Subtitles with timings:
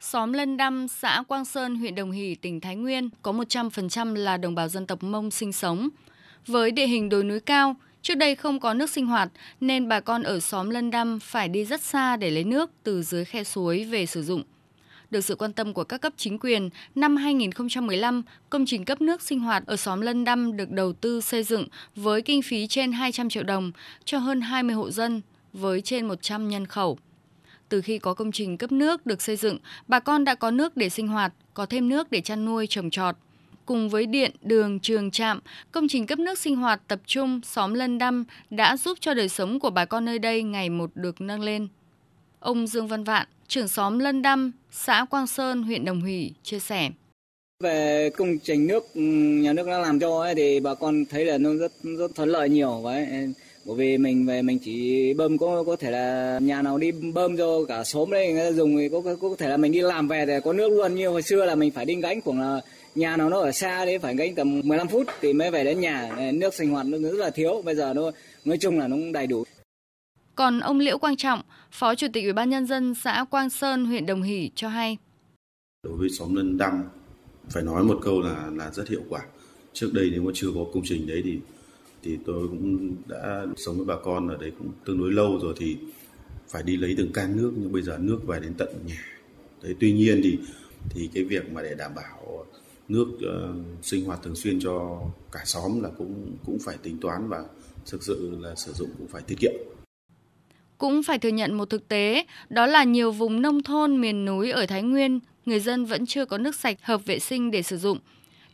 [0.00, 4.36] Xóm Lân Đăm, xã Quang Sơn, huyện Đồng Hỷ, tỉnh Thái Nguyên có 100% là
[4.36, 5.88] đồng bào dân tộc Mông sinh sống.
[6.46, 9.28] Với địa hình đồi núi cao, trước đây không có nước sinh hoạt
[9.60, 13.02] nên bà con ở xóm Lân Đăm phải đi rất xa để lấy nước từ
[13.02, 14.42] dưới khe suối về sử dụng.
[15.10, 19.22] Được sự quan tâm của các cấp chính quyền, năm 2015, công trình cấp nước
[19.22, 22.92] sinh hoạt ở xóm Lân Đăm được đầu tư xây dựng với kinh phí trên
[22.92, 23.72] 200 triệu đồng
[24.04, 25.20] cho hơn 20 hộ dân
[25.52, 26.98] với trên 100 nhân khẩu.
[27.68, 29.58] Từ khi có công trình cấp nước được xây dựng,
[29.88, 32.90] bà con đã có nước để sinh hoạt, có thêm nước để chăn nuôi trồng
[32.90, 33.16] trọt.
[33.66, 35.40] Cùng với điện, đường, trường, trạm,
[35.72, 39.28] công trình cấp nước sinh hoạt tập trung xóm Lân Đăm đã giúp cho đời
[39.28, 41.68] sống của bà con nơi đây ngày một được nâng lên.
[42.40, 46.58] Ông Dương Văn Vạn, trưởng xóm Lân Đăm, xã Quang Sơn, huyện Đồng Hỷ, chia
[46.58, 46.90] sẻ.
[47.62, 48.84] Về công trình nước
[49.42, 52.28] nhà nước đã làm cho ấy, thì bà con thấy là nó rất rất thuận
[52.28, 53.06] lợi nhiều vậy
[53.64, 57.36] bởi vì mình về mình chỉ bơm có có thể là nhà nào đi bơm
[57.36, 59.80] cho cả xóm đây người ta dùng thì có, có có thể là mình đi
[59.80, 62.40] làm về thì có nước luôn như hồi xưa là mình phải đi gánh khoảng
[62.40, 62.60] là
[62.94, 65.80] nhà nào nó ở xa đấy phải gánh tầm 15 phút thì mới về đến
[65.80, 68.10] nhà nước sinh hoạt nó rất là thiếu bây giờ nó
[68.44, 69.44] nói chung là nó đầy đủ
[70.38, 73.84] còn ông Liễu Quang Trọng, Phó Chủ tịch Ủy ban nhân dân xã Quang Sơn,
[73.84, 74.96] huyện Đồng Hỷ cho hay.
[75.82, 76.88] Đối với xóm Lân Đăng,
[77.48, 79.20] phải nói một câu là là rất hiệu quả.
[79.72, 81.38] Trước đây nếu mà chưa có công trình đấy thì
[82.02, 85.54] thì tôi cũng đã sống với bà con ở đấy cũng tương đối lâu rồi
[85.56, 85.76] thì
[86.48, 89.04] phải đi lấy từng can nước nhưng bây giờ nước về đến tận nhà.
[89.62, 90.38] Đấy, tuy nhiên thì
[90.90, 92.46] thì cái việc mà để đảm bảo
[92.88, 95.00] nước uh, sinh hoạt thường xuyên cho
[95.32, 97.44] cả xóm là cũng cũng phải tính toán và
[97.90, 99.52] thực sự là sử dụng cũng phải tiết kiệm.
[100.78, 104.50] Cũng phải thừa nhận một thực tế, đó là nhiều vùng nông thôn miền núi
[104.50, 107.76] ở Thái Nguyên, người dân vẫn chưa có nước sạch hợp vệ sinh để sử
[107.76, 107.98] dụng.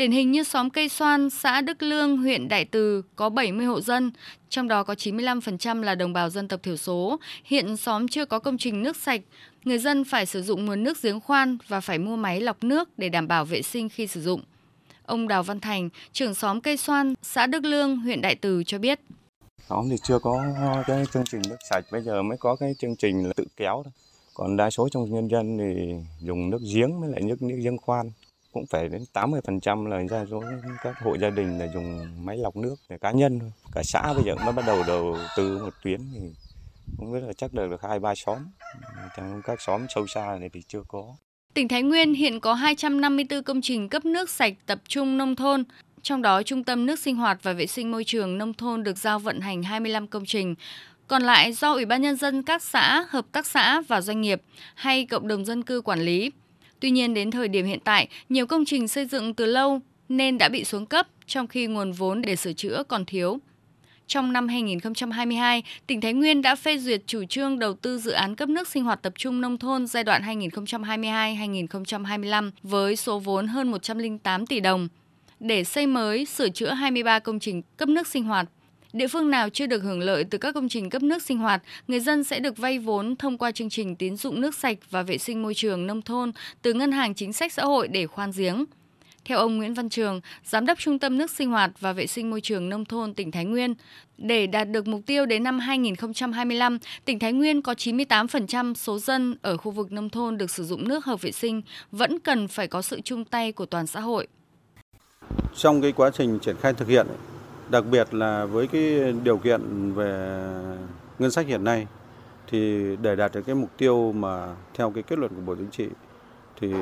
[0.00, 3.80] Điển hình như xóm Cây Xoan, xã Đức Lương, huyện Đại Từ có 70 hộ
[3.80, 4.10] dân,
[4.48, 7.18] trong đó có 95% là đồng bào dân tộc thiểu số.
[7.44, 9.20] Hiện xóm chưa có công trình nước sạch,
[9.64, 12.88] người dân phải sử dụng nguồn nước giếng khoan và phải mua máy lọc nước
[12.98, 14.40] để đảm bảo vệ sinh khi sử dụng.
[15.04, 18.78] Ông Đào Văn Thành, trưởng xóm Cây Xoan, xã Đức Lương, huyện Đại Từ cho
[18.78, 19.00] biết.
[19.68, 20.44] Xóm thì chưa có
[20.86, 23.82] cái chương trình nước sạch, bây giờ mới có cái chương trình là tự kéo
[23.84, 23.92] thôi.
[24.34, 27.78] Còn đa số trong nhân dân thì dùng nước giếng với lại nước nước giếng
[27.78, 28.10] khoan
[28.52, 30.42] cũng phải đến 80% là ra số
[30.82, 33.50] các hộ gia đình là dùng máy lọc nước để cá nhân thôi.
[33.72, 36.20] Cả xã bây giờ mới bắt đầu đầu tư một tuyến thì
[36.98, 38.38] không biết là chắc là được hai ba xóm.
[39.16, 41.04] Trong các xóm sâu xa này thì chưa có.
[41.54, 45.64] Tỉnh Thái Nguyên hiện có 254 công trình cấp nước sạch tập trung nông thôn,
[46.02, 48.98] trong đó Trung tâm nước sinh hoạt và vệ sinh môi trường nông thôn được
[48.98, 50.54] giao vận hành 25 công trình,
[51.06, 54.42] còn lại do Ủy ban Nhân dân các xã, hợp tác xã và doanh nghiệp
[54.74, 56.30] hay cộng đồng dân cư quản lý.
[56.80, 60.38] Tuy nhiên đến thời điểm hiện tại, nhiều công trình xây dựng từ lâu nên
[60.38, 63.38] đã bị xuống cấp, trong khi nguồn vốn để sửa chữa còn thiếu.
[64.06, 68.34] Trong năm 2022, tỉnh Thái Nguyên đã phê duyệt chủ trương đầu tư dự án
[68.34, 73.70] cấp nước sinh hoạt tập trung nông thôn giai đoạn 2022-2025 với số vốn hơn
[73.70, 74.88] 108 tỷ đồng
[75.40, 78.48] để xây mới, sửa chữa 23 công trình cấp nước sinh hoạt.
[78.92, 81.62] Địa phương nào chưa được hưởng lợi từ các công trình cấp nước sinh hoạt,
[81.88, 85.02] người dân sẽ được vay vốn thông qua chương trình tín dụng nước sạch và
[85.02, 88.30] vệ sinh môi trường nông thôn từ Ngân hàng Chính sách Xã hội để khoan
[88.36, 88.64] giếng.
[89.24, 92.30] Theo ông Nguyễn Văn Trường, Giám đốc Trung tâm nước sinh hoạt và vệ sinh
[92.30, 93.74] môi trường nông thôn tỉnh Thái Nguyên,
[94.18, 99.36] để đạt được mục tiêu đến năm 2025, tỉnh Thái Nguyên có 98% số dân
[99.42, 101.62] ở khu vực nông thôn được sử dụng nước hợp vệ sinh,
[101.92, 104.26] vẫn cần phải có sự chung tay của toàn xã hội.
[105.56, 107.06] Trong cái quá trình triển khai thực hiện,
[107.70, 110.40] đặc biệt là với cái điều kiện về
[111.18, 111.86] ngân sách hiện nay,
[112.46, 115.70] thì để đạt được cái mục tiêu mà theo cái kết luận của Bộ Chính
[115.70, 115.88] trị
[116.60, 116.74] thì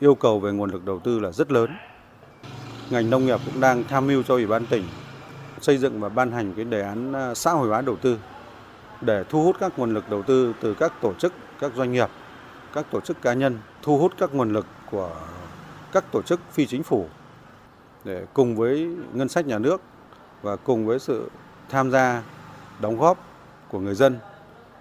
[0.00, 1.70] yêu cầu về nguồn lực đầu tư là rất lớn.
[2.90, 4.84] Ngành nông nghiệp cũng đang tham mưu cho Ủy ban tỉnh
[5.60, 8.18] xây dựng và ban hành cái đề án à, xã hội hóa đầu tư
[9.00, 12.08] để thu hút các nguồn lực đầu tư từ các tổ chức, các doanh nghiệp,
[12.74, 15.10] các tổ chức cá nhân, thu hút các nguồn lực của
[15.92, 17.06] các tổ chức phi chính phủ
[18.04, 19.80] để cùng với ngân sách nhà nước
[20.42, 21.30] và cùng với sự
[21.68, 22.22] tham gia
[22.80, 23.28] đóng góp
[23.70, 24.18] của người dân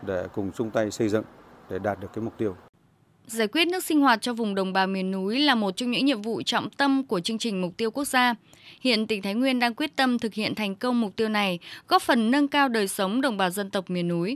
[0.02, 1.24] để cùng chung tay xây dựng
[1.70, 2.56] để đạt được cái mục tiêu.
[3.28, 6.06] Giải quyết nước sinh hoạt cho vùng đồng bào miền núi là một trong những
[6.06, 8.36] nhiệm vụ trọng tâm của chương trình mục tiêu quốc gia.
[8.82, 12.02] Hiện tỉnh Thái Nguyên đang quyết tâm thực hiện thành công mục tiêu này, góp
[12.02, 14.36] phần nâng cao đời sống đồng bào dân tộc miền núi.